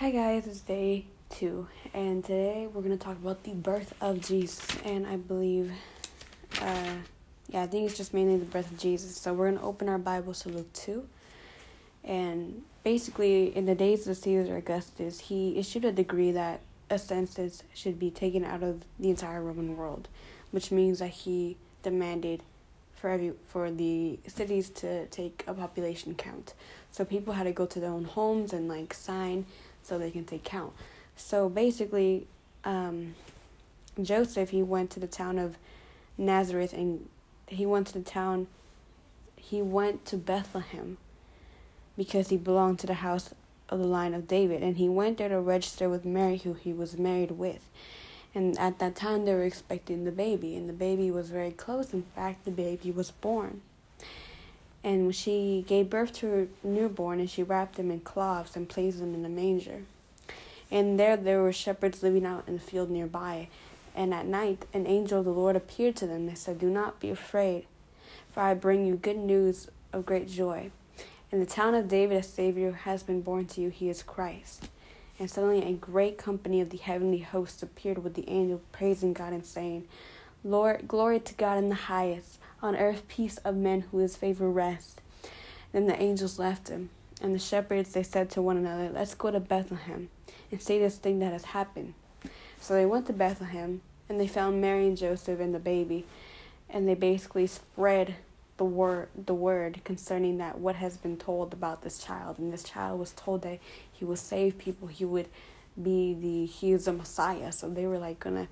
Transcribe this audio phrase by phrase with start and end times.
[0.00, 4.66] Hi guys, it's day two, and today we're gonna talk about the birth of Jesus.
[4.82, 5.70] And I believe,
[6.62, 6.94] uh,
[7.50, 9.14] yeah, I think it's just mainly the birth of Jesus.
[9.18, 11.06] So we're gonna open our Bibles to Luke two,
[12.02, 17.62] and basically, in the days of Caesar Augustus, he issued a decree that a census
[17.74, 20.08] should be taken out of the entire Roman world,
[20.50, 22.42] which means that he demanded
[22.94, 26.54] for every for the cities to take a population count.
[26.90, 29.44] So people had to go to their own homes and like sign
[29.90, 30.72] so they can take count.
[31.16, 32.28] So basically,
[32.64, 33.16] um,
[34.00, 35.56] Joseph he went to the town of
[36.16, 37.08] Nazareth and
[37.48, 38.46] he went to the town.
[39.34, 40.96] He went to Bethlehem
[41.96, 43.34] because he belonged to the house
[43.68, 46.72] of the line of David, and he went there to register with Mary, who he
[46.72, 47.68] was married with.
[48.34, 51.92] And at that time, they were expecting the baby, and the baby was very close.
[51.92, 53.60] In fact, the baby was born.
[54.82, 59.00] And she gave birth to her newborn, and she wrapped him in cloths and placed
[59.00, 59.82] him in a manger.
[60.70, 63.48] And there, there were shepherds living out in the field nearby.
[63.94, 66.28] And at night, an angel of the Lord appeared to them.
[66.28, 67.66] and said, Do not be afraid,
[68.32, 70.70] for I bring you good news of great joy.
[71.32, 73.68] In the town of David, a Savior has been born to you.
[73.68, 74.68] He is Christ.
[75.18, 79.32] And suddenly a great company of the heavenly hosts appeared with the angel, praising God
[79.32, 79.86] and saying,
[80.42, 84.48] Lord, glory to God in the highest, on earth peace of men who his favor
[84.48, 85.02] rest.
[85.72, 86.88] Then the angels left him,
[87.20, 90.08] and the shepherds they said to one another, Let's go to Bethlehem
[90.50, 91.92] and see this thing that has happened.
[92.58, 96.06] So they went to Bethlehem, and they found Mary and Joseph and the baby,
[96.70, 98.14] and they basically spread
[98.56, 102.62] the word the word concerning that what has been told about this child and this
[102.62, 103.58] child was told that
[103.90, 105.26] he would save people he would
[105.82, 108.46] be the he is the messiah so they were like gonna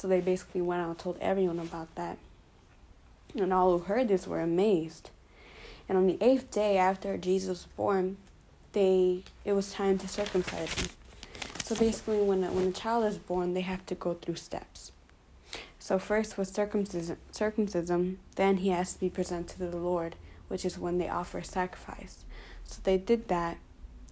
[0.00, 2.16] so they basically went out and told everyone about that.
[3.36, 5.10] And all who heard this were amazed.
[5.88, 8.16] And on the eighth day after jesus was born
[8.72, 10.88] they it was time to circumcise him.
[11.64, 14.92] So basically when a, when a child is born they have to go through steps.
[15.78, 20.14] So first was circumcision, circumcision, then he has to be presented to the Lord,
[20.48, 22.24] which is when they offer sacrifice.
[22.64, 23.58] So they did that,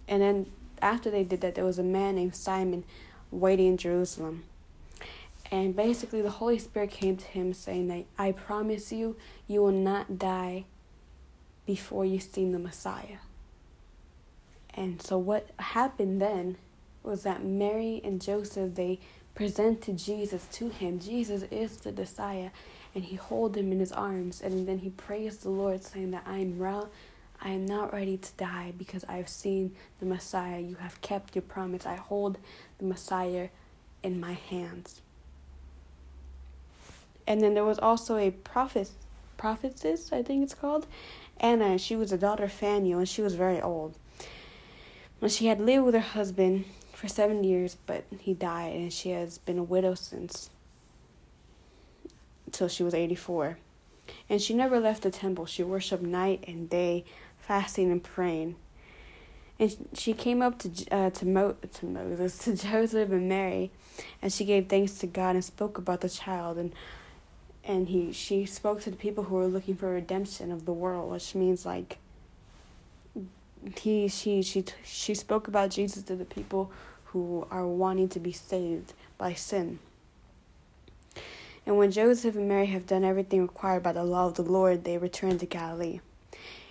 [0.08, 0.46] and then
[0.82, 2.84] after they did that, there was a man named Simon
[3.30, 4.44] waiting in Jerusalem.
[5.50, 9.16] And basically, the Holy Spirit came to him saying that I promise you,
[9.46, 10.64] you will not die
[11.66, 13.18] before you see the Messiah.
[14.74, 16.56] And so, what happened then
[17.02, 19.00] was that Mary and Joseph they
[19.34, 20.98] presented Jesus to him.
[20.98, 22.50] Jesus is the Messiah,
[22.94, 26.24] and he held him in his arms, and then he praised the Lord, saying that
[26.26, 26.90] I am real.
[27.40, 30.58] I am not ready to die because I have seen the Messiah.
[30.58, 31.86] You have kept your promise.
[31.86, 32.36] I hold
[32.78, 33.48] the Messiah
[34.02, 35.02] in my hands.
[37.28, 38.90] And then there was also a prophet,
[39.36, 40.86] prophetess, I think it's called,
[41.38, 41.76] Anna.
[41.76, 43.96] She was a daughter of Phanuel, and she was very old.
[45.18, 49.10] When she had lived with her husband for seven years, but he died, and she
[49.10, 50.48] has been a widow since
[52.46, 53.58] until she was 84.
[54.30, 55.44] And she never left the temple.
[55.44, 57.04] She worshiped night and day,
[57.36, 58.56] fasting and praying.
[59.58, 63.70] And she came up to uh, to, Mo- to Moses, to Joseph and Mary,
[64.22, 66.56] and she gave thanks to God and spoke about the child.
[66.56, 66.72] And
[67.68, 71.12] and he she spoke to the people who were looking for redemption of the world,
[71.12, 71.98] which means like
[73.76, 76.72] he she she she spoke about Jesus to the people
[77.04, 79.78] who are wanting to be saved by sin.
[81.66, 84.84] And when Joseph and Mary have done everything required by the law of the Lord,
[84.84, 86.00] they return to Galilee.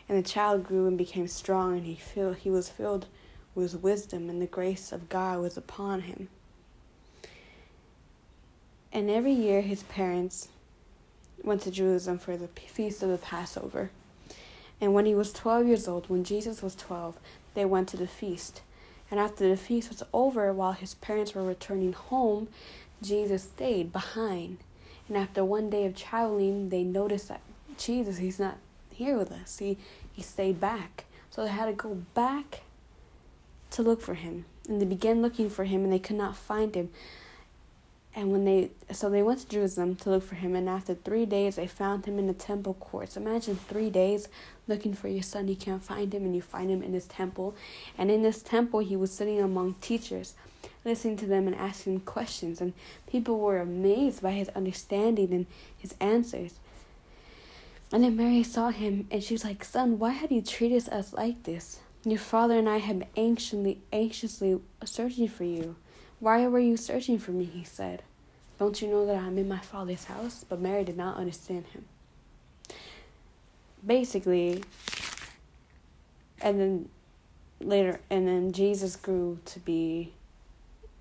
[0.09, 3.05] And the child grew and became strong, and he filled, he was filled
[3.53, 6.29] with wisdom, and the grace of God was upon him.
[8.91, 10.47] And every year his parents
[11.47, 13.89] went to Jerusalem for the feast of the Passover.
[14.79, 17.17] And when he was 12 years old, when Jesus was 12,
[17.55, 18.61] they went to the feast.
[19.09, 22.49] And after the feast was over, while his parents were returning home,
[23.01, 24.57] Jesus stayed behind.
[25.07, 27.41] And after one day of traveling, they noticed that
[27.77, 28.57] Jesus, he's not
[28.91, 29.59] here with us.
[29.59, 29.77] He,
[30.11, 31.05] he stayed back.
[31.29, 32.61] So they had to go back
[33.71, 34.45] to look for him.
[34.67, 36.89] And they began looking for him, and they could not find him.
[38.17, 41.27] And when they, so they went to Jerusalem to look for him, and after three
[41.27, 43.15] days, they found him in the temple courts.
[43.15, 44.27] Imagine three days
[44.67, 47.55] looking for your son, you can't find him, and you find him in his temple.
[47.95, 50.33] And in this temple, he was sitting among teachers,
[50.83, 52.59] listening to them and asking questions.
[52.59, 52.73] And
[53.05, 55.45] people were amazed by his understanding and
[55.77, 56.55] his answers.
[57.93, 61.13] And then Mary saw him, and she was like, Son, why have you treated us
[61.13, 61.81] like this?
[62.03, 65.75] Your father and I have been anxiously, anxiously searching for you.
[66.19, 67.45] Why were you searching for me?
[67.45, 68.03] He said.
[68.59, 70.43] Don't you know that I'm in my father's house?
[70.47, 71.85] But Mary did not understand him.
[73.85, 74.63] Basically,
[76.41, 76.89] and then
[77.59, 80.13] later, and then Jesus grew to be,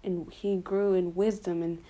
[0.04, 1.82] and he grew in wisdom and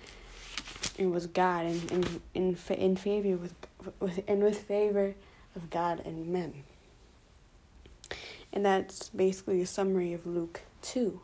[0.97, 3.53] and was God and in in in favor with
[3.99, 5.15] with and with favor
[5.55, 6.63] of God and men.
[8.53, 11.21] And that's basically a summary of Luke two.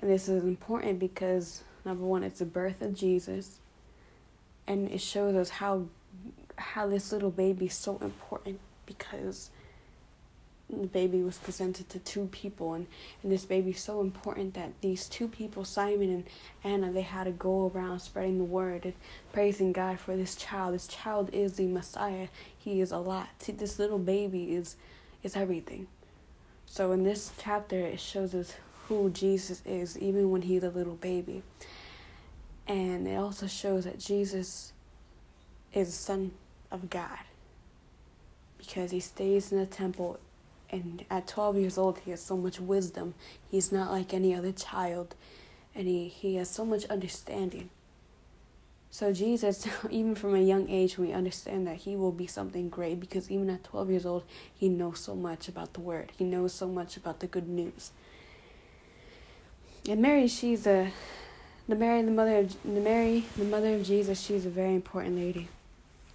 [0.00, 3.58] And this is important because number one, it's the birth of Jesus,
[4.66, 5.86] and it shows us how
[6.56, 9.50] how this little baby is so important because
[10.68, 12.74] the baby was presented to two people.
[12.74, 12.86] And,
[13.22, 16.24] and this baby is so important that these two people simon and
[16.62, 18.94] anna they had to go around spreading the word and
[19.32, 20.74] praising god for this child.
[20.74, 22.28] This child is the messiah.
[22.56, 24.76] He is a lot this little baby is
[25.22, 25.88] is everything.
[26.66, 28.54] So in this chapter it shows us
[28.96, 31.42] who jesus is even when he's a little baby.
[32.66, 34.72] And it also shows that jesus
[35.72, 36.32] is son
[36.72, 37.18] of god
[38.58, 40.18] because he stays in the temple
[40.70, 43.14] and at 12 years old he has so much wisdom.
[43.50, 45.14] He's not like any other child
[45.74, 47.70] and he, he has so much understanding.
[48.90, 52.98] So jesus even from a young age we understand that he will be something great
[52.98, 56.10] because even at 12 years old he knows so much about the word.
[56.18, 57.92] He knows so much about the good news
[59.90, 60.90] and mary she's a
[61.68, 65.16] the mary the mother of the mary the mother of jesus she's a very important
[65.16, 65.48] lady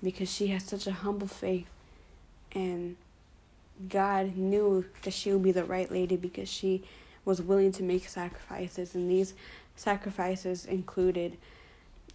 [0.04, 1.68] because she has such a humble faith
[2.54, 2.96] and
[3.90, 6.84] God knew that she would be the right lady because she
[7.26, 9.34] was willing to make sacrifices, and these
[9.76, 11.38] sacrifices included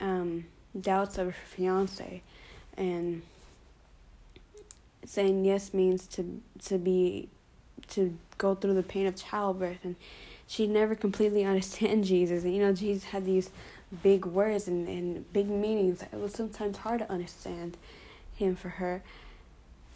[0.00, 0.46] um,
[0.80, 2.22] doubts of her fiance,
[2.76, 3.22] and
[5.04, 7.28] saying yes means to to be
[7.88, 9.96] to go through the pain of childbirth, and
[10.50, 12.42] she never completely understand Jesus.
[12.42, 13.50] And you know, Jesus had these
[14.02, 16.02] big words and, and big meanings.
[16.02, 17.76] It was sometimes hard to understand
[18.34, 19.00] him for her.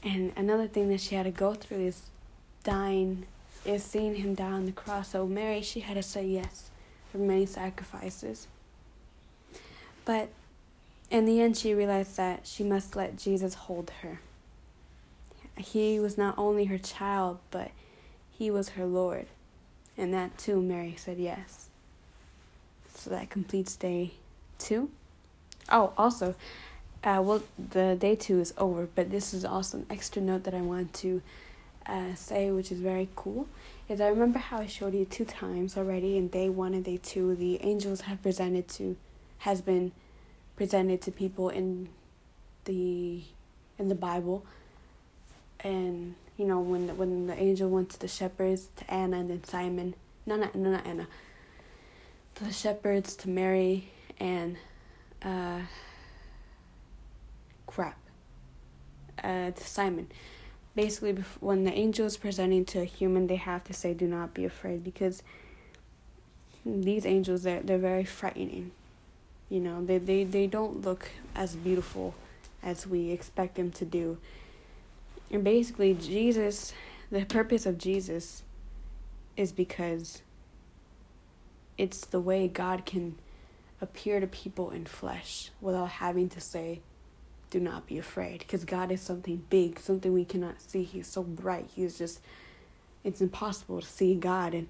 [0.05, 2.03] And another thing that she had to go through is
[2.62, 3.27] dying,
[3.65, 5.09] is seeing him die on the cross.
[5.09, 6.71] So Mary, she had to say yes
[7.11, 8.47] for many sacrifices.
[10.05, 10.29] But
[11.11, 14.21] in the end, she realized that she must let Jesus hold her.
[15.56, 17.73] He was not only her child, but
[18.31, 19.27] he was her Lord.
[19.96, 21.69] And that too, Mary said yes.
[22.94, 24.12] So that completes day
[24.58, 24.91] two.
[25.70, 26.35] Oh, also,
[27.02, 30.55] uh, well, the day two is over, but this is also an extra note that
[30.55, 31.23] I want to
[31.87, 33.46] uh, say, which is very cool.
[33.88, 36.96] Is I remember how I showed you two times already in day one and day
[36.96, 38.96] two, the angels have presented to,
[39.38, 39.93] has been
[40.56, 41.88] presented to people in
[42.64, 43.23] the
[43.79, 44.46] in the Bible,
[45.61, 49.45] and you know when when the angel went to the shepherds to Anna and then
[49.45, 49.95] Simon,
[50.27, 51.07] no, no, no, not Anna,
[52.37, 54.57] to the shepherds to Mary and.
[55.23, 55.61] Uh,
[57.75, 57.99] crap
[59.23, 60.09] uh, to Simon.
[60.77, 64.35] Basically, when the angel is presenting to a human, they have to say, "Do not
[64.35, 65.23] be afraid," because
[66.65, 68.73] these angels they're they're very frightening.
[69.49, 72.15] You know, they they they don't look as beautiful
[72.63, 74.19] as we expect them to do.
[75.31, 76.73] And basically, Jesus,
[77.11, 78.43] the purpose of Jesus,
[79.37, 80.23] is because
[81.76, 83.17] it's the way God can
[83.81, 86.81] appear to people in flesh without having to say
[87.50, 90.82] do not be afraid because God is something big, something we cannot see.
[90.82, 91.70] He's so bright.
[91.77, 92.20] He's just,
[93.05, 94.55] it's impossible to see God.
[94.55, 94.67] And,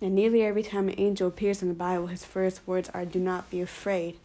[0.00, 3.20] and nearly every time an angel appears in the Bible, his first words are, Do
[3.20, 4.18] not be afraid.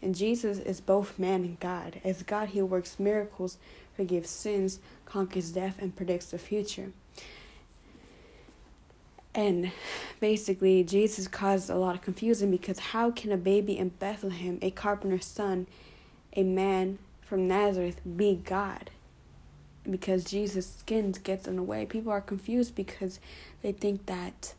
[0.00, 2.00] And Jesus is both man and God.
[2.04, 3.58] As God, he works miracles,
[3.96, 6.92] forgives sins, conquers death, and predicts the future.
[9.34, 9.72] And
[10.20, 14.70] basically, Jesus caused a lot of confusion because how can a baby in Bethlehem, a
[14.70, 15.66] carpenter's son,
[16.36, 18.90] a man from Nazareth be God.
[19.88, 21.84] Because Jesus' skin gets in the way.
[21.84, 23.20] People are confused because
[23.62, 24.54] they think that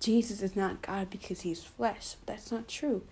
[0.00, 2.14] Jesus is not God because he's flesh.
[2.24, 3.02] That's not true.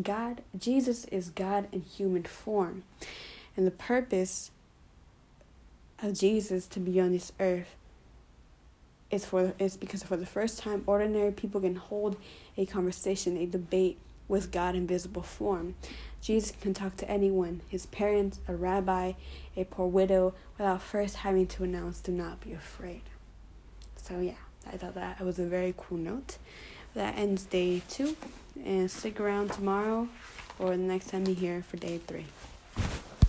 [0.00, 2.84] God, Jesus is God in human form.
[3.56, 4.50] And the purpose
[6.02, 7.74] of Jesus to be on this earth
[9.10, 12.16] is for is because for the first time ordinary people can hold
[12.56, 13.98] a conversation, a debate
[14.28, 15.74] with God in visible form.
[16.20, 19.12] Jesus can talk to anyone, his parents, a rabbi,
[19.56, 23.02] a poor widow, without first having to announce, do not be afraid.
[23.96, 24.32] So, yeah,
[24.66, 26.38] I thought that was a very cool note.
[26.94, 28.16] That ends day two,
[28.64, 30.08] and stick around tomorrow
[30.58, 32.26] or the next time you hear for day three.